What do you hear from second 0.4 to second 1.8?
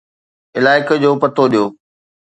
علائقي جو پتو ڏيو